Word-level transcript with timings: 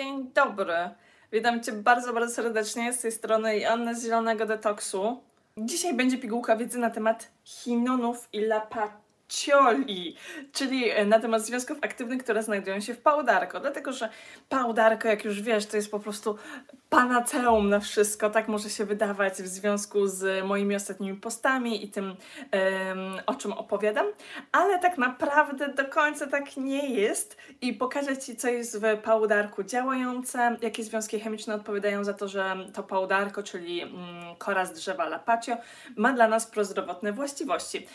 Dzień 0.00 0.30
dobry. 0.34 0.74
Witam 1.32 1.62
Cię 1.62 1.72
bardzo, 1.72 2.12
bardzo 2.12 2.34
serdecznie 2.34 2.92
z 2.92 3.00
tej 3.00 3.12
strony 3.12 3.58
Joanna 3.58 3.94
z 3.94 4.02
Zielonego 4.02 4.46
Detoksu. 4.46 5.22
Dzisiaj 5.56 5.94
będzie 5.94 6.18
pigułka 6.18 6.56
wiedzy 6.56 6.78
na 6.78 6.90
temat 6.90 7.30
chinonów 7.44 8.28
i 8.32 8.40
lapacioli, 9.30 10.16
czyli 10.52 10.90
e, 10.90 11.06
na 11.06 11.20
temat 11.20 11.42
związków 11.46 11.78
aktywnych, 11.82 12.22
które 12.22 12.42
znajdują 12.42 12.80
się 12.80 12.94
w 12.94 12.98
pałdarko. 12.98 13.60
Dlatego, 13.60 13.92
że 13.92 14.08
pałdarko, 14.48 15.08
jak 15.08 15.24
już 15.24 15.42
wiesz, 15.42 15.66
to 15.66 15.76
jest 15.76 15.90
po 15.90 16.00
prostu 16.00 16.36
panaceum 16.90 17.68
na 17.68 17.80
wszystko, 17.80 18.30
tak 18.30 18.48
może 18.48 18.70
się 18.70 18.84
wydawać 18.84 19.32
w 19.32 19.46
związku 19.46 20.06
z 20.06 20.44
moimi 20.44 20.74
ostatnimi 20.74 21.16
postami 21.16 21.84
i 21.84 21.88
tym, 21.88 22.16
em, 22.50 22.98
o 23.26 23.34
czym 23.34 23.52
opowiadam, 23.52 24.06
ale 24.52 24.78
tak 24.78 24.98
naprawdę 24.98 25.68
do 25.68 25.84
końca 25.84 26.26
tak 26.26 26.56
nie 26.56 26.90
jest 26.90 27.36
i 27.60 27.72
pokażę 27.72 28.18
Ci, 28.18 28.36
co 28.36 28.48
jest 28.48 28.80
w 28.80 28.98
pałdarku 29.02 29.62
działające, 29.62 30.56
jakie 30.62 30.84
związki 30.84 31.20
chemiczne 31.20 31.54
odpowiadają 31.54 32.04
za 32.04 32.14
to, 32.14 32.28
że 32.28 32.56
to 32.74 32.82
pałdarko, 32.82 33.42
czyli 33.42 33.82
mm, 33.82 33.94
kora 34.38 34.66
z 34.66 34.72
drzewa 34.72 35.08
lapacio, 35.08 35.56
ma 35.96 36.12
dla 36.12 36.28
nas 36.28 36.46
prozdrowotne 36.46 37.12
właściwości. 37.12 37.86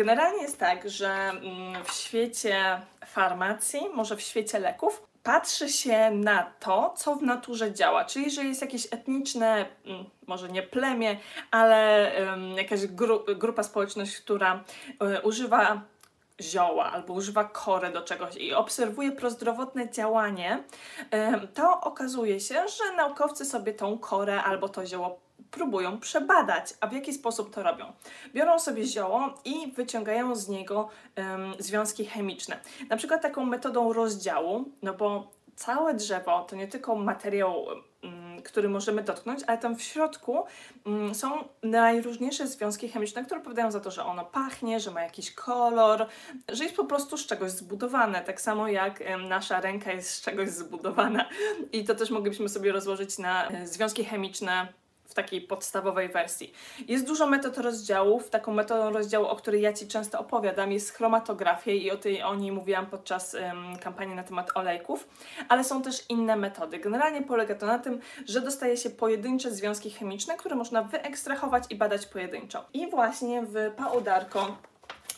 Generalnie 0.00 0.42
jest 0.42 0.58
tak, 0.58 0.90
że 0.90 1.08
mm, 1.08 1.84
w 1.84 1.90
świecie 1.90 2.80
farmacji, 3.06 3.80
może 3.94 4.16
w 4.16 4.20
świecie 4.20 4.58
leków, 4.58 5.02
patrzy 5.22 5.68
się 5.68 6.10
na 6.10 6.52
to, 6.60 6.94
co 6.96 7.14
w 7.14 7.22
naturze 7.22 7.74
działa. 7.74 8.04
Czyli 8.04 8.24
jeżeli 8.24 8.48
jest 8.48 8.60
jakieś 8.60 8.86
etniczne, 8.86 9.66
mm, 9.86 10.04
może 10.26 10.48
nie 10.48 10.62
plemię, 10.62 11.16
ale 11.50 12.12
jakaś 12.56 12.86
gru 12.86 13.24
grupa 13.36 13.62
społeczność, 13.62 14.16
która 14.16 14.64
e, 15.00 15.22
używa 15.22 15.82
zioła 16.40 16.92
albo 16.92 17.14
używa 17.14 17.44
kory 17.44 17.90
do 17.90 18.02
czegoś 18.02 18.36
i 18.36 18.54
obserwuje 18.54 19.12
prozdrowotne 19.12 19.90
działanie, 19.90 20.62
to 21.54 21.80
okazuje 21.80 22.40
się, 22.40 22.54
że 22.54 22.96
naukowcy 22.96 23.44
sobie 23.44 23.74
tą 23.74 23.98
korę 23.98 24.42
albo 24.42 24.68
to 24.68 24.86
zioło 24.86 25.20
próbują 25.50 26.00
przebadać. 26.00 26.74
A 26.80 26.86
w 26.86 26.92
jaki 26.92 27.12
sposób 27.12 27.54
to 27.54 27.62
robią? 27.62 27.92
Biorą 28.34 28.58
sobie 28.58 28.84
zioło 28.84 29.34
i 29.44 29.72
wyciągają 29.72 30.34
z 30.34 30.48
niego 30.48 30.88
em, 31.14 31.54
związki 31.58 32.04
chemiczne. 32.04 32.60
Na 32.88 32.96
przykład 32.96 33.22
taką 33.22 33.44
metodą 33.44 33.92
rozdziału, 33.92 34.64
no 34.82 34.94
bo 34.94 35.30
całe 35.60 35.94
drzewo 35.94 36.44
to 36.44 36.56
nie 36.56 36.68
tylko 36.68 36.96
materiał, 36.96 37.66
mm, 38.02 38.42
który 38.42 38.68
możemy 38.68 39.02
dotknąć, 39.02 39.40
ale 39.46 39.58
tam 39.58 39.76
w 39.76 39.82
środku 39.82 40.44
mm, 40.86 41.14
są 41.14 41.44
najróżniejsze 41.62 42.46
związki 42.46 42.88
chemiczne, 42.88 43.24
które 43.24 43.40
odpowiadają 43.40 43.70
za 43.70 43.80
to, 43.80 43.90
że 43.90 44.04
ono 44.04 44.24
pachnie, 44.24 44.80
że 44.80 44.90
ma 44.90 45.02
jakiś 45.02 45.34
kolor, 45.34 46.06
że 46.48 46.64
jest 46.64 46.76
po 46.76 46.84
prostu 46.84 47.16
z 47.16 47.26
czegoś 47.26 47.50
zbudowane. 47.50 48.20
Tak 48.20 48.40
samo 48.40 48.68
jak 48.68 49.02
nasza 49.28 49.60
ręka 49.60 49.92
jest 49.92 50.10
z 50.10 50.20
czegoś 50.20 50.48
zbudowana. 50.48 51.28
I 51.72 51.84
to 51.84 51.94
też 51.94 52.10
moglibyśmy 52.10 52.48
sobie 52.48 52.72
rozłożyć 52.72 53.18
na 53.18 53.48
e, 53.48 53.66
związki 53.66 54.04
chemiczne 54.04 54.68
w 55.10 55.14
takiej 55.14 55.40
podstawowej 55.40 56.08
wersji. 56.08 56.52
Jest 56.88 57.06
dużo 57.06 57.26
metod 57.26 57.58
rozdziałów. 57.58 58.30
Taką 58.30 58.52
metodą 58.52 58.90
rozdziału, 58.90 59.26
o 59.26 59.36
której 59.36 59.62
ja 59.62 59.72
Ci 59.72 59.88
często 59.88 60.18
opowiadam, 60.18 60.72
jest 60.72 60.92
chromatografia 60.92 61.72
i 61.72 61.90
o, 61.90 61.96
tej, 61.96 62.22
o 62.22 62.34
niej 62.34 62.52
mówiłam 62.52 62.86
podczas 62.86 63.36
kampanii 63.80 64.14
na 64.14 64.22
temat 64.22 64.50
olejków, 64.54 65.08
ale 65.48 65.64
są 65.64 65.82
też 65.82 66.04
inne 66.08 66.36
metody. 66.36 66.78
Generalnie 66.78 67.22
polega 67.22 67.54
to 67.54 67.66
na 67.66 67.78
tym, 67.78 68.00
że 68.26 68.40
dostaje 68.40 68.76
się 68.76 68.90
pojedyncze 68.90 69.50
związki 69.50 69.90
chemiczne, 69.90 70.36
które 70.36 70.56
można 70.56 70.82
wyekstrahować 70.82 71.64
i 71.70 71.76
badać 71.76 72.06
pojedynczo. 72.06 72.64
I 72.74 72.90
właśnie 72.90 73.42
w 73.42 73.54
Paudarko 73.76 74.56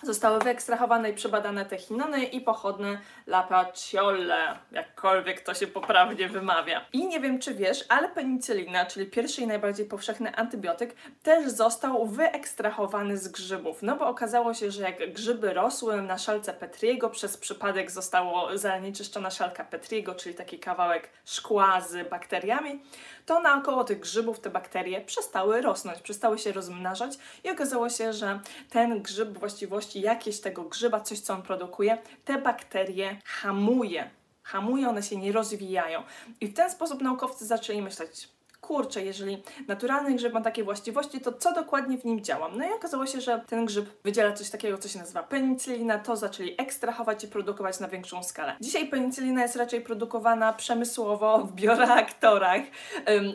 Zostały 0.03 0.39
wyekstrahowane 0.39 1.11
i 1.11 1.15
przebadane 1.15 1.65
te 1.65 1.79
chinony 1.79 2.25
i 2.25 2.41
pochodne 2.41 2.99
lapaciole, 3.27 4.59
jakkolwiek 4.73 5.41
to 5.41 5.55
się 5.55 5.67
poprawnie 5.67 6.29
wymawia. 6.29 6.87
I 6.93 7.07
nie 7.07 7.21
wiem, 7.21 7.39
czy 7.39 7.55
wiesz, 7.55 7.85
ale 7.89 8.09
penicylina, 8.09 8.87
czyli 8.87 9.07
pierwszy 9.07 9.43
i 9.43 9.47
najbardziej 9.47 9.87
powszechny 9.87 10.37
antybiotyk, 10.37 10.95
też 11.23 11.51
został 11.51 12.07
wyekstrahowany 12.07 13.19
z 13.19 13.29
grzybów. 13.29 13.83
No 13.83 13.97
bo 13.97 14.07
okazało 14.07 14.55
się, 14.55 14.71
że 14.71 14.83
jak 14.83 15.13
grzyby 15.13 15.55
rosły 15.55 16.03
na 16.03 16.19
szalce 16.19 16.53
Petriego, 16.53 17.11
przez 17.11 17.37
przypadek 17.37 17.91
zostało 17.91 18.59
zanieczyszczona 18.59 19.31
szalka 19.31 19.65
Petriego, 19.65 20.15
czyli 20.15 20.35
taki 20.35 20.59
kawałek 20.59 21.09
szkła 21.25 21.81
z 21.81 22.09
bakteriami, 22.09 22.83
to 23.27 23.41
naokoło 23.41 23.85
tych 23.85 24.01
grzybów 24.01 24.41
te 24.41 24.51
bakterie 24.51 25.01
przestały 25.01 25.63
rosnąć, 25.63 25.99
przestały 25.99 26.39
się 26.39 26.53
rozmnażać 26.53 27.19
i 27.45 27.51
okazało 27.51 27.89
się, 27.89 28.13
że 28.13 28.41
ten 28.71 29.03
grzyb 29.03 29.39
właściwości 29.39 29.92
jakieś 30.01 30.41
tego 30.41 30.63
grzyba, 30.63 31.01
coś 31.01 31.21
co 31.21 31.35
on 31.35 31.43
produkuje, 31.43 31.99
te 32.25 32.39
bakterie 32.39 33.21
hamuje. 33.25 34.11
Hamuje, 34.43 34.89
one 34.89 35.03
się 35.03 35.17
nie 35.17 35.33
rozwijają. 35.33 36.03
I 36.41 36.47
w 36.47 36.55
ten 36.55 36.71
sposób 36.71 37.03
naukowcy 37.03 37.47
zaczęli 37.47 37.83
myśleć, 37.83 38.29
kurczę, 38.63 39.03
jeżeli 39.03 39.43
naturalny 39.69 40.15
grzyb 40.15 40.33
ma 40.33 40.41
takie 40.41 40.65
właściwości, 40.65 41.21
to 41.21 41.33
co 41.33 41.53
dokładnie 41.53 41.99
w 41.99 42.05
nim 42.05 42.21
działa? 42.21 42.49
No 42.49 42.69
i 42.69 42.73
okazało 42.73 43.07
się, 43.07 43.21
że 43.21 43.45
ten 43.47 43.67
grzyb 43.67 44.03
wydziela 44.05 44.33
coś 44.33 44.51
takiego, 44.51 44.79
co 44.79 44.89
się 44.89 44.99
nazywa 44.99 45.23
penicylina, 45.23 45.99
to 45.99 46.17
zaczęli 46.17 46.55
ekstrahować 46.59 47.25
i 47.25 47.29
produkować 47.29 47.81
na 47.81 47.89
większą 47.89 48.23
skalę. 48.23 48.57
Dzisiaj 48.61 48.89
penicylina 48.89 49.43
jest 49.43 49.57
raczej 49.57 49.81
produkowana 49.81 50.53
przemysłowo 50.53 51.39
w 51.39 51.53
bioreaktorach, 51.53 52.63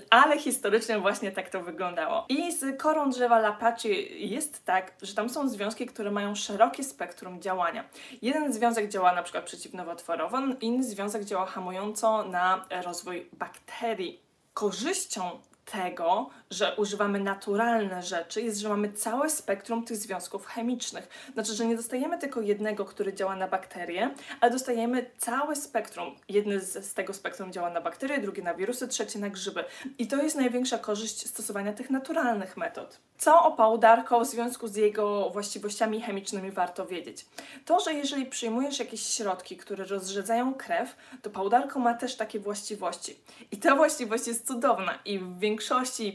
ale 0.09 0.39
historycznie 0.39 0.99
właśnie 0.99 1.31
tak 1.31 1.49
to 1.49 1.63
wyglądało. 1.63 2.25
I 2.29 2.51
z 2.51 2.81
korą 2.81 3.09
drzewa 3.09 3.39
lapaci 3.39 4.07
jest 4.29 4.65
tak, 4.65 4.93
że 5.01 5.15
tam 5.15 5.29
są 5.29 5.49
związki, 5.49 5.85
które 5.85 6.11
mają 6.11 6.35
szerokie 6.35 6.83
spektrum 6.83 7.41
działania. 7.41 7.83
Jeden 8.21 8.53
związek 8.53 8.89
działa 8.89 9.15
na 9.15 9.23
przykład 9.23 9.43
przeciwnowotworowo, 9.43 10.37
inny 10.61 10.83
związek 10.83 11.25
działa 11.25 11.45
hamująco 11.45 12.23
na 12.23 12.65
rozwój 12.83 13.29
bakterii 13.33 14.26
korzyścią 14.57 15.39
tego, 15.71 16.29
że 16.51 16.75
używamy 16.75 17.19
naturalne 17.19 18.03
rzeczy, 18.03 18.41
jest, 18.41 18.59
że 18.59 18.69
mamy 18.69 18.93
całe 18.93 19.29
spektrum 19.29 19.85
tych 19.85 19.97
związków 19.97 20.45
chemicznych. 20.45 21.07
Znaczy, 21.33 21.53
że 21.53 21.65
nie 21.65 21.75
dostajemy 21.75 22.17
tylko 22.17 22.41
jednego, 22.41 22.85
który 22.85 23.13
działa 23.13 23.35
na 23.35 23.47
bakterie, 23.47 24.13
ale 24.41 24.51
dostajemy 24.51 25.11
całe 25.17 25.55
spektrum. 25.55 26.15
Jedny 26.29 26.59
z, 26.59 26.85
z 26.85 26.93
tego 26.93 27.13
spektrum 27.13 27.51
działa 27.51 27.69
na 27.69 27.81
bakterie, 27.81 28.21
drugi 28.21 28.43
na 28.43 28.53
wirusy, 28.53 28.87
trzeci 28.87 29.19
na 29.19 29.29
grzyby. 29.29 29.63
I 29.97 30.07
to 30.07 30.23
jest 30.23 30.35
największa 30.35 30.77
korzyść 30.77 31.29
stosowania 31.29 31.73
tych 31.73 31.89
naturalnych 31.89 32.57
metod. 32.57 32.99
Co 33.17 33.43
o 33.43 33.51
pałdarko 33.51 34.19
w 34.19 34.27
związku 34.27 34.67
z 34.67 34.75
jego 34.75 35.29
właściwościami 35.29 36.01
chemicznymi 36.01 36.51
warto 36.51 36.85
wiedzieć? 36.85 37.25
To, 37.65 37.79
że 37.79 37.93
jeżeli 37.93 38.25
przyjmujesz 38.25 38.79
jakieś 38.79 39.01
środki, 39.01 39.57
które 39.57 39.85
rozrzedzają 39.85 40.53
krew, 40.53 40.95
to 41.21 41.29
pałdarko 41.29 41.79
ma 41.79 41.93
też 41.93 42.15
takie 42.15 42.39
właściwości. 42.39 43.15
I 43.51 43.57
ta 43.57 43.75
właściwość 43.75 44.27
jest 44.27 44.47
cudowna 44.47 44.99
i 45.05 45.19
w 45.19 45.39
większości 45.39 45.56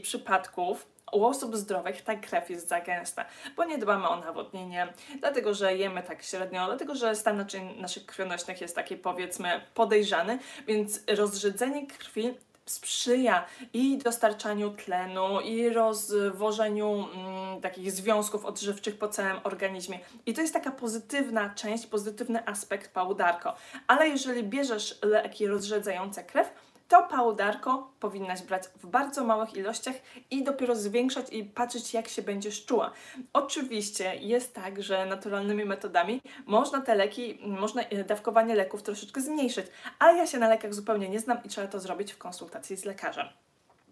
przypadków 0.01 0.93
u 1.13 1.25
osób 1.25 1.57
zdrowych 1.57 2.01
ta 2.01 2.15
krew 2.15 2.49
jest 2.49 2.67
za 2.67 2.81
gęsta, 2.81 3.25
bo 3.55 3.65
nie 3.65 3.77
dbamy 3.77 4.07
o 4.07 4.19
nawodnienie, 4.19 4.93
dlatego 5.19 5.53
że 5.53 5.77
jemy 5.77 6.03
tak 6.03 6.23
średnio, 6.23 6.65
dlatego 6.65 6.95
że 6.95 7.15
stan 7.15 7.37
naczyń 7.37 7.81
naszych 7.81 8.05
krwionośnych 8.05 8.61
jest 8.61 8.75
taki 8.75 8.97
powiedzmy 8.97 9.61
podejrzany, 9.73 10.39
więc 10.67 10.99
rozrzedzenie 11.07 11.87
krwi 11.87 12.33
sprzyja 12.65 13.45
i 13.73 13.97
dostarczaniu 13.97 14.71
tlenu, 14.71 15.39
i 15.41 15.69
rozwożeniu 15.69 17.07
mm, 17.15 17.61
takich 17.61 17.91
związków 17.91 18.45
odżywczych 18.45 18.97
po 18.97 19.07
całym 19.07 19.37
organizmie. 19.43 19.99
I 20.25 20.33
to 20.33 20.41
jest 20.41 20.53
taka 20.53 20.71
pozytywna 20.71 21.49
część, 21.49 21.85
pozytywny 21.87 22.47
aspekt 22.47 22.93
pałdarko. 22.93 23.55
Ale 23.87 24.09
jeżeli 24.09 24.43
bierzesz 24.43 24.99
leki 25.01 25.47
rozrzedzające 25.47 26.23
krew, 26.23 26.49
to 26.87 27.03
pałdarko 27.03 27.91
powinnaś 27.99 28.41
brać 28.41 28.63
w 28.75 28.87
bardzo 28.87 29.23
małych 29.23 29.55
ilościach 29.55 29.95
i 30.31 30.43
dopiero 30.43 30.75
zwiększać 30.75 31.25
i 31.31 31.43
patrzeć, 31.43 31.93
jak 31.93 32.07
się 32.07 32.21
będziesz 32.21 32.65
czuła. 32.65 32.91
Oczywiście 33.33 34.15
jest 34.15 34.53
tak, 34.53 34.83
że 34.83 35.05
naturalnymi 35.05 35.65
metodami 35.65 36.21
można 36.45 36.81
te 36.81 36.95
leki, 36.95 37.39
można 37.41 37.81
e, 37.81 38.03
dawkowanie 38.03 38.55
leków 38.55 38.83
troszeczkę 38.83 39.21
zmniejszyć, 39.21 39.65
ale 39.99 40.17
ja 40.17 40.27
się 40.27 40.37
na 40.39 40.49
lekach 40.49 40.73
zupełnie 40.73 41.09
nie 41.09 41.19
znam 41.19 41.37
i 41.43 41.49
trzeba 41.49 41.67
to 41.67 41.79
zrobić 41.79 42.13
w 42.13 42.17
konsultacji 42.17 42.77
z 42.77 42.85
lekarzem. 42.85 43.27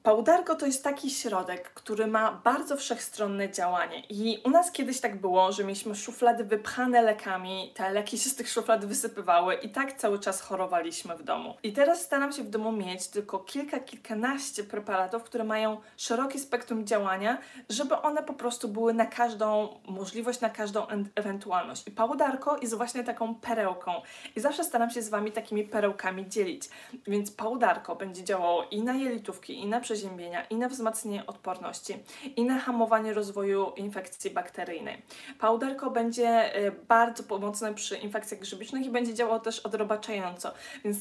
Pałdarko 0.03 0.55
to 0.55 0.65
jest 0.65 0.83
taki 0.83 1.09
środek, 1.09 1.73
który 1.73 2.07
ma 2.07 2.41
bardzo 2.43 2.77
wszechstronne 2.77 3.51
działanie. 3.51 4.03
I 4.09 4.41
u 4.45 4.49
nas 4.49 4.71
kiedyś 4.71 4.99
tak 4.99 5.21
było, 5.21 5.51
że 5.51 5.63
mieliśmy 5.63 5.95
szuflady 5.95 6.43
wypchane 6.43 7.01
lekami, 7.01 7.71
te 7.75 7.91
leki 7.91 8.17
się 8.17 8.29
z 8.29 8.35
tych 8.35 8.49
szuflad 8.49 8.85
wysypywały 8.85 9.55
i 9.55 9.69
tak 9.69 9.93
cały 9.93 10.19
czas 10.19 10.41
chorowaliśmy 10.41 11.17
w 11.17 11.23
domu. 11.23 11.55
I 11.63 11.73
teraz 11.73 12.01
staram 12.01 12.31
się 12.31 12.43
w 12.43 12.49
domu 12.49 12.71
mieć 12.71 13.07
tylko 13.07 13.39
kilka, 13.39 13.79
kilkanaście 13.79 14.63
preparatów, 14.63 15.23
które 15.23 15.43
mają 15.43 15.77
szerokie 15.97 16.39
spektrum 16.39 16.85
działania, 16.85 17.37
żeby 17.69 17.95
one 17.95 18.23
po 18.23 18.33
prostu 18.33 18.67
były 18.67 18.93
na 18.93 19.05
każdą 19.05 19.79
możliwość, 19.87 20.41
na 20.41 20.49
każdą 20.49 20.87
ewentualność. 21.15 21.87
I 21.87 21.91
pałdarko 21.91 22.57
jest 22.61 22.73
właśnie 22.73 23.03
taką 23.03 23.35
perełką. 23.35 23.91
I 24.35 24.39
zawsze 24.39 24.63
staram 24.63 24.89
się 24.89 25.01
z 25.01 25.09
Wami 25.09 25.31
takimi 25.31 25.63
perełkami 25.63 26.29
dzielić. 26.29 26.69
Więc 27.07 27.31
pałdarko 27.31 27.95
będzie 27.95 28.23
działało 28.23 28.65
i 28.71 28.83
na 28.83 28.93
jelitówki, 28.93 29.59
i 29.59 29.67
na 29.67 29.79
przeziębienia, 29.91 30.45
i 30.45 30.55
na 30.55 30.69
wzmacnianie 30.69 31.25
odporności, 31.25 31.93
i 32.35 32.45
na 32.45 32.59
hamowanie 32.59 33.13
rozwoju 33.13 33.71
infekcji 33.75 34.31
bakteryjnej. 34.31 35.01
Powderko 35.39 35.91
będzie 35.91 36.57
y, 36.67 36.71
bardzo 36.87 37.23
pomocne 37.23 37.73
przy 37.73 37.97
infekcjach 37.97 38.39
grzybicznych 38.39 38.85
i 38.85 38.89
będzie 38.89 39.13
działało 39.13 39.39
też 39.39 39.59
odrobaczająco, 39.59 40.51
więc 40.83 40.97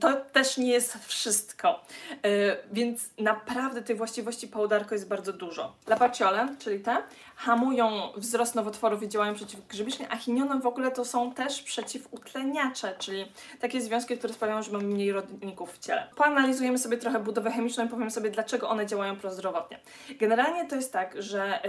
to 0.00 0.12
też 0.32 0.56
nie 0.56 0.72
jest 0.72 0.98
wszystko. 1.06 1.80
Yy, 2.10 2.56
więc 2.72 3.10
naprawdę 3.18 3.82
tych 3.82 3.96
właściwości 3.96 4.48
pałdarko 4.48 4.94
jest 4.94 5.08
bardzo 5.08 5.32
dużo. 5.32 5.74
Lapaciole, 5.86 6.48
czyli 6.58 6.80
te, 6.80 6.96
hamują 7.36 8.12
wzrost 8.16 8.54
nowotworów 8.54 9.02
i 9.02 9.08
działają 9.08 9.34
przeciwgrzybicznie, 9.34 10.08
a 10.10 10.16
chiniony 10.16 10.60
w 10.60 10.66
ogóle 10.66 10.90
to 10.90 11.04
są 11.04 11.32
też 11.32 11.62
przeciwutleniacze, 11.62 12.94
czyli 12.98 13.32
takie 13.60 13.80
związki, 13.80 14.18
które 14.18 14.34
sprawiają, 14.34 14.62
że 14.62 14.72
mamy 14.72 14.84
mniej 14.84 15.12
rodników 15.12 15.72
w 15.72 15.78
ciele. 15.78 16.06
Poanalizujemy 16.16 16.78
sobie 16.78 16.96
trochę 16.96 17.20
budowę 17.20 17.50
chemiczną 17.50 17.86
i 17.86 17.88
powiem 17.88 18.10
sobie, 18.10 18.30
dlaczego 18.30 18.68
one 18.68 18.86
działają 18.86 19.16
prozdrowotnie. 19.16 19.80
Generalnie 20.18 20.68
to 20.68 20.76
jest 20.76 20.92
tak, 20.92 21.22
że 21.22 21.60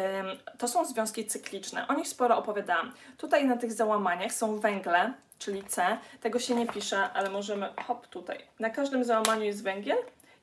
to 0.58 0.68
są 0.68 0.86
związki 0.86 1.26
cykliczne. 1.26 1.88
O 1.88 1.94
nich 1.94 2.08
sporo 2.08 2.38
opowiadałam. 2.38 2.94
Tutaj 3.18 3.46
na 3.46 3.58
tych 3.58 3.74
załamaniach 3.74 4.34
są 4.34 4.60
węgle, 4.60 5.14
czyli 5.40 5.64
C. 5.64 5.98
Tego 6.22 6.40
się 6.40 6.56
nie 6.56 6.68
pisze, 6.68 7.10
ale 7.14 7.30
możemy, 7.30 7.70
hop, 7.88 8.08
tutaj. 8.08 8.38
Na 8.60 8.70
każdym 8.70 9.04
załamaniu 9.04 9.44
jest 9.44 9.64
węgiel 9.64 9.98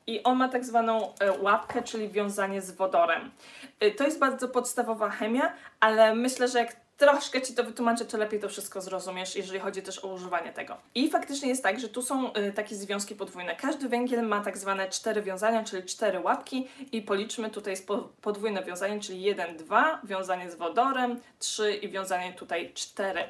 i 0.07 0.23
on 0.23 0.37
ma 0.37 0.49
tak 0.49 0.65
zwaną 0.65 1.13
e, 1.19 1.31
łapkę, 1.31 1.83
czyli 1.83 2.09
wiązanie 2.09 2.61
z 2.61 2.71
wodorem. 2.71 3.31
E, 3.79 3.91
to 3.91 4.03
jest 4.03 4.19
bardzo 4.19 4.47
podstawowa 4.47 5.09
chemia, 5.09 5.53
ale 5.79 6.15
myślę, 6.15 6.47
że 6.47 6.59
jak 6.59 6.84
troszkę 6.97 7.41
Ci 7.41 7.53
to 7.53 7.63
wytłumaczę, 7.63 8.05
to 8.05 8.17
lepiej 8.17 8.39
to 8.39 8.49
wszystko 8.49 8.81
zrozumiesz, 8.81 9.35
jeżeli 9.35 9.59
chodzi 9.59 9.81
też 9.81 10.05
o 10.05 10.07
używanie 10.07 10.53
tego. 10.53 10.77
I 10.95 11.09
faktycznie 11.09 11.49
jest 11.49 11.63
tak, 11.63 11.79
że 11.79 11.89
tu 11.89 12.01
są 12.01 12.33
y, 12.33 12.53
takie 12.53 12.75
związki 12.75 13.15
podwójne. 13.15 13.55
Każdy 13.55 13.89
węgiel 13.89 14.27
ma 14.27 14.41
tak 14.41 14.57
zwane 14.57 14.89
cztery 14.89 15.21
wiązania, 15.21 15.63
czyli 15.63 15.83
cztery 15.83 16.19
łapki 16.19 16.67
i 16.91 17.01
policzmy, 17.01 17.49
tutaj 17.49 17.75
po, 17.87 17.97
podwójne 18.21 18.63
wiązanie, 18.63 18.99
czyli 18.99 19.21
1, 19.21 19.57
2, 19.57 20.01
wiązanie 20.03 20.51
z 20.51 20.55
wodorem, 20.55 21.19
3 21.39 21.73
i 21.73 21.89
wiązanie 21.89 22.33
tutaj 22.33 22.71
4. 22.73 23.23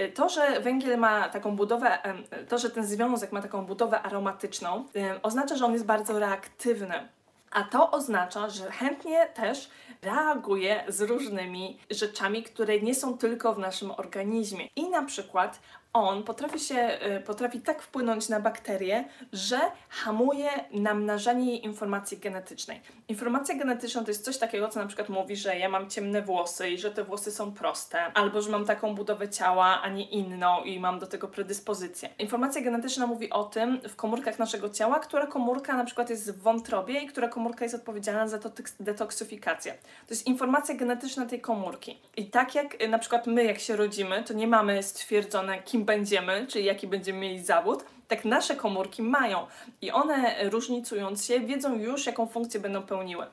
Y, 0.00 0.12
to, 0.12 0.28
że 0.28 0.60
węgiel 0.60 0.98
ma 0.98 1.28
taką 1.28 1.56
budowę, 1.56 1.98
y, 2.42 2.46
to, 2.46 2.58
że 2.58 2.70
ten 2.70 2.86
związek 2.86 3.32
ma 3.32 3.42
taką 3.42 3.66
budowę 3.66 4.02
aromatyczną, 4.02 4.86
y, 4.96 5.22
oznacza, 5.22 5.56
że 5.56 5.64
on 5.64 5.72
jest 5.72 5.84
bardzo 5.84 6.18
reaktywny. 6.18 7.08
A 7.50 7.62
to 7.62 7.90
oznacza, 7.90 8.50
że 8.50 8.70
chętnie 8.70 9.26
też 9.26 9.70
reaguje 10.02 10.84
z 10.88 11.00
różnymi 11.00 11.78
rzeczami, 11.90 12.42
które 12.42 12.80
nie 12.80 12.94
są 12.94 13.18
tylko 13.18 13.54
w 13.54 13.58
naszym 13.58 13.90
organizmie. 13.90 14.68
I 14.76 14.88
na 14.90 15.02
przykład 15.02 15.60
on 16.02 16.22
potrafi 16.22 16.60
się, 16.60 16.98
y, 17.18 17.20
potrafi 17.20 17.60
tak 17.60 17.82
wpłynąć 17.82 18.28
na 18.28 18.40
bakterię, 18.40 19.04
że 19.32 19.60
hamuje 19.88 20.50
namnażanie 20.72 21.50
jej 21.50 21.64
informacji 21.64 22.18
genetycznej. 22.18 22.80
Informacja 23.08 23.54
genetyczna 23.54 24.02
to 24.02 24.10
jest 24.10 24.24
coś 24.24 24.38
takiego, 24.38 24.68
co 24.68 24.80
na 24.80 24.86
przykład 24.86 25.08
mówi, 25.08 25.36
że 25.36 25.58
ja 25.58 25.68
mam 25.68 25.90
ciemne 25.90 26.22
włosy 26.22 26.70
i 26.70 26.78
że 26.78 26.90
te 26.90 27.04
włosy 27.04 27.32
są 27.32 27.52
proste, 27.52 28.04
albo 28.04 28.42
że 28.42 28.50
mam 28.50 28.64
taką 28.64 28.94
budowę 28.94 29.28
ciała, 29.28 29.82
a 29.82 29.88
nie 29.88 30.10
inną 30.10 30.64
i 30.64 30.80
mam 30.80 30.98
do 30.98 31.06
tego 31.06 31.28
predyspozycję. 31.28 32.08
Informacja 32.18 32.62
genetyczna 32.62 33.06
mówi 33.06 33.30
o 33.30 33.44
tym 33.44 33.80
w 33.88 33.96
komórkach 33.96 34.38
naszego 34.38 34.70
ciała, 34.70 34.98
która 34.98 35.26
komórka 35.26 35.76
na 35.76 35.84
przykład 35.84 36.10
jest 36.10 36.32
w 36.32 36.42
wątrobie 36.42 37.00
i 37.00 37.06
która 37.06 37.28
komórka 37.28 37.64
jest 37.64 37.74
odpowiedzialna 37.74 38.28
za 38.28 38.38
to 38.38 38.50
detoksyfikację. 38.80 39.72
To 40.06 40.14
jest 40.14 40.26
informacja 40.26 40.74
genetyczna 40.74 41.26
tej 41.26 41.40
komórki. 41.40 41.98
I 42.16 42.26
tak 42.26 42.54
jak 42.54 42.82
y, 42.82 42.88
na 42.88 42.98
przykład 42.98 43.26
my, 43.26 43.44
jak 43.44 43.58
się 43.58 43.76
rodzimy, 43.76 44.24
to 44.24 44.34
nie 44.34 44.46
mamy 44.46 44.82
stwierdzone, 44.82 45.62
kim 45.62 45.84
będziemy, 45.88 46.46
czyli 46.46 46.64
jaki 46.64 46.86
będziemy 46.86 47.18
mieli 47.18 47.44
zawód, 47.44 47.84
tak 48.08 48.24
nasze 48.24 48.56
komórki 48.56 49.02
mają. 49.02 49.46
I 49.82 49.90
one, 49.90 50.50
różnicując 50.50 51.24
się, 51.24 51.40
wiedzą 51.40 51.78
już, 51.78 52.06
jaką 52.06 52.26
funkcję 52.26 52.60
będą 52.60 52.82
pełniły. 52.82 53.26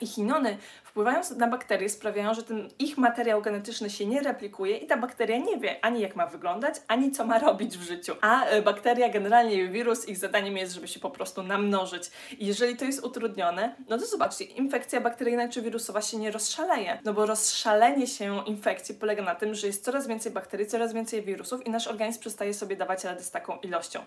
I 0.00 0.06
chinony 0.06 0.58
wpływając 0.94 1.30
na 1.30 1.46
bakterie 1.46 1.88
sprawiają, 1.88 2.34
że 2.34 2.42
ten 2.42 2.68
ich 2.78 2.98
materiał 2.98 3.42
genetyczny 3.42 3.90
się 3.90 4.06
nie 4.06 4.22
replikuje 4.22 4.76
i 4.76 4.86
ta 4.86 4.96
bakteria 4.96 5.38
nie 5.38 5.56
wie 5.56 5.84
ani 5.84 6.00
jak 6.00 6.16
ma 6.16 6.26
wyglądać, 6.26 6.74
ani 6.88 7.12
co 7.12 7.26
ma 7.26 7.38
robić 7.38 7.78
w 7.78 7.82
życiu. 7.82 8.14
A 8.20 8.44
e, 8.44 8.62
bakteria, 8.62 9.08
generalnie 9.08 9.68
wirus, 9.68 10.08
ich 10.08 10.18
zadaniem 10.18 10.56
jest, 10.56 10.72
żeby 10.72 10.88
się 10.88 11.00
po 11.00 11.10
prostu 11.10 11.42
namnożyć. 11.42 12.10
I 12.38 12.46
jeżeli 12.46 12.76
to 12.76 12.84
jest 12.84 13.04
utrudnione, 13.04 13.74
no 13.88 13.98
to 13.98 14.06
zobaczcie, 14.06 14.44
infekcja 14.44 15.00
bakteryjna 15.00 15.48
czy 15.48 15.62
wirusowa 15.62 16.02
się 16.02 16.16
nie 16.16 16.30
rozszaleje, 16.30 16.98
no 17.04 17.14
bo 17.14 17.26
rozszalenie 17.26 18.06
się 18.06 18.44
infekcji 18.44 18.94
polega 18.94 19.22
na 19.22 19.34
tym, 19.34 19.54
że 19.54 19.66
jest 19.66 19.84
coraz 19.84 20.06
więcej 20.06 20.32
bakterii, 20.32 20.66
coraz 20.66 20.92
więcej 20.92 21.22
wirusów 21.22 21.66
i 21.66 21.70
nasz 21.70 21.86
organizm 21.86 22.20
przestaje 22.20 22.54
sobie 22.54 22.76
dawać 22.76 23.04
radę 23.04 23.22
z 23.22 23.30
taką 23.30 23.58
ilością. 23.58 24.00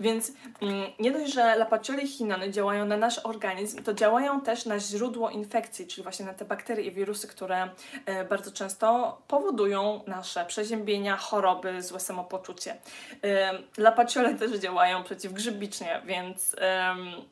Więc 0.00 0.32
mm, 0.62 0.84
nie 1.00 1.12
dość, 1.12 1.34
że 1.34 1.56
lapaciole 1.56 2.02
i 2.02 2.08
chinony 2.08 2.50
działają 2.50 2.84
na 2.84 2.96
nasz 2.96 3.18
organizm, 3.18 3.82
to 3.82 3.94
działają 3.94 4.40
też 4.40 4.66
na 4.66 4.78
źródło 4.78 5.30
infekcji, 5.30 5.86
czyli 5.86 6.02
właśnie 6.02 6.23
na 6.24 6.34
te 6.34 6.44
bakterie 6.44 6.86
i 6.86 6.90
wirusy, 6.90 7.28
które 7.28 7.68
e, 8.06 8.24
bardzo 8.24 8.52
często 8.52 9.18
powodują 9.28 10.00
nasze 10.06 10.44
przeziębienia, 10.44 11.16
choroby, 11.16 11.82
złe 11.82 12.00
samopoczucie. 12.00 12.76
E, 13.24 13.52
lapaciole 13.78 14.34
też 14.34 14.52
działają 14.52 15.04
przeciwgrzybicznie, 15.04 16.02
więc 16.04 16.56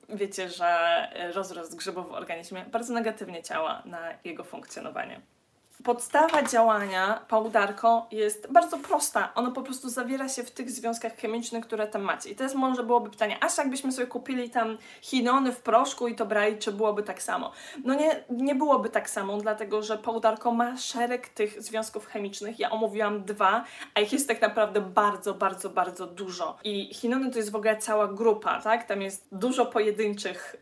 wiecie, 0.08 0.50
że 0.50 1.08
rozrost 1.34 1.76
grzybów 1.76 2.08
w 2.08 2.12
organizmie 2.12 2.64
bardzo 2.64 2.94
negatywnie 2.94 3.42
działa 3.42 3.82
na 3.84 4.00
jego 4.24 4.44
funkcjonowanie. 4.44 5.20
Podstawa 5.84 6.42
działania 6.42 7.20
pałdarko 7.28 8.06
jest 8.10 8.52
bardzo 8.52 8.78
prosta. 8.78 9.32
Ono 9.34 9.52
po 9.52 9.62
prostu 9.62 9.88
zawiera 9.88 10.28
się 10.28 10.42
w 10.42 10.50
tych 10.50 10.70
związkach 10.70 11.16
chemicznych, 11.16 11.66
które 11.66 11.86
tam 11.86 12.02
macie. 12.02 12.30
I 12.30 12.36
teraz 12.36 12.54
może 12.54 12.82
byłoby 12.82 13.10
pytanie, 13.10 13.44
aż 13.44 13.58
jakbyśmy 13.58 13.92
sobie 13.92 14.06
kupili 14.06 14.50
tam 14.50 14.78
chinony 15.00 15.52
w 15.52 15.60
proszku 15.60 16.08
i 16.08 16.14
to 16.14 16.26
brali, 16.26 16.58
czy 16.58 16.72
byłoby 16.72 17.02
tak 17.02 17.22
samo? 17.22 17.52
No 17.84 17.94
nie, 17.94 18.24
nie 18.30 18.54
byłoby 18.54 18.90
tak 18.90 19.10
samo, 19.10 19.36
dlatego 19.36 19.82
że 19.82 19.98
pałdarko 19.98 20.52
ma 20.52 20.76
szereg 20.76 21.28
tych 21.28 21.62
związków 21.62 22.06
chemicznych. 22.06 22.58
Ja 22.58 22.70
omówiłam 22.70 23.24
dwa, 23.24 23.64
a 23.94 24.00
ich 24.00 24.12
jest 24.12 24.28
tak 24.28 24.42
naprawdę 24.42 24.80
bardzo, 24.80 25.34
bardzo, 25.34 25.70
bardzo 25.70 26.06
dużo. 26.06 26.56
I 26.64 26.94
chinony 26.94 27.30
to 27.30 27.38
jest 27.38 27.50
w 27.50 27.56
ogóle 27.56 27.76
cała 27.76 28.08
grupa, 28.08 28.60
tak? 28.60 28.86
Tam 28.86 29.02
jest 29.02 29.26
dużo 29.32 29.66
pojedynczych 29.66 30.56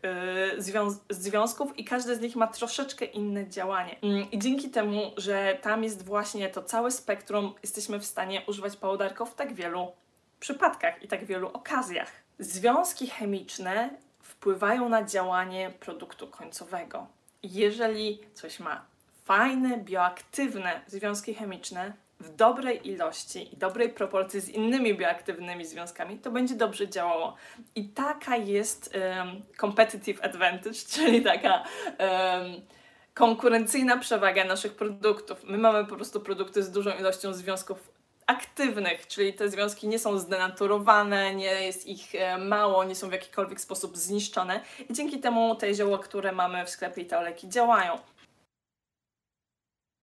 yy, 0.53 0.61
związ 0.61 0.99
związków 1.09 1.79
i 1.79 1.85
każdy 1.85 2.15
z 2.15 2.21
nich 2.21 2.35
ma 2.35 2.47
troszeczkę 2.47 3.05
inne 3.05 3.49
działanie. 3.49 3.95
Yy, 4.01 4.21
I 4.31 4.39
dzięki 4.39 4.69
temu 4.69 5.10
że 5.17 5.57
tam 5.61 5.83
jest 5.83 6.05
właśnie 6.05 6.49
to 6.49 6.63
całe 6.63 6.91
spektrum, 6.91 7.53
jesteśmy 7.63 7.99
w 7.99 8.05
stanie 8.05 8.41
używać 8.47 8.77
pałdarko 8.77 9.25
w 9.25 9.35
tak 9.35 9.53
wielu 9.53 9.91
przypadkach 10.39 11.03
i 11.03 11.07
tak 11.07 11.25
wielu 11.25 11.47
okazjach. 11.47 12.11
Związki 12.39 13.07
chemiczne 13.07 13.89
wpływają 14.21 14.89
na 14.89 15.03
działanie 15.03 15.71
produktu 15.79 16.27
końcowego. 16.27 17.07
Jeżeli 17.43 18.19
coś 18.33 18.59
ma 18.59 18.85
fajne, 19.25 19.77
bioaktywne 19.77 20.81
związki 20.87 21.33
chemiczne 21.33 21.93
w 22.19 22.35
dobrej 22.35 22.87
ilości 22.87 23.53
i 23.53 23.57
dobrej 23.57 23.89
proporcji 23.89 24.41
z 24.41 24.49
innymi 24.49 24.97
bioaktywnymi 24.97 25.65
związkami, 25.65 26.17
to 26.17 26.31
będzie 26.31 26.55
dobrze 26.55 26.89
działało. 26.89 27.35
I 27.75 27.89
taka 27.89 28.35
jest 28.35 28.95
um, 28.95 29.41
competitive 29.61 30.23
advantage, 30.23 30.79
czyli 30.95 31.21
taka 31.21 31.63
um, 31.99 32.61
konkurencyjna 33.13 33.97
przewaga 33.97 34.45
naszych 34.45 34.75
produktów. 34.75 35.43
My 35.43 35.57
mamy 35.57 35.85
po 35.85 35.95
prostu 35.95 36.19
produkty 36.19 36.63
z 36.63 36.71
dużą 36.71 36.91
ilością 36.99 37.33
związków 37.33 37.91
aktywnych, 38.27 39.07
czyli 39.07 39.33
te 39.33 39.49
związki 39.49 39.87
nie 39.87 39.99
są 39.99 40.19
zdenaturowane, 40.19 41.35
nie 41.35 41.65
jest 41.65 41.87
ich 41.87 42.15
e, 42.15 42.37
mało, 42.37 42.83
nie 42.83 42.95
są 42.95 43.09
w 43.09 43.11
jakikolwiek 43.11 43.61
sposób 43.61 43.97
zniszczone 43.97 44.61
i 44.89 44.93
dzięki 44.93 45.19
temu 45.19 45.55
te 45.55 45.73
zioła, 45.73 45.99
które 45.99 46.31
mamy 46.31 46.65
w 46.65 46.69
sklepie 46.69 47.01
i 47.01 47.05
te 47.05 47.19
oleki 47.19 47.49
działają. 47.49 47.97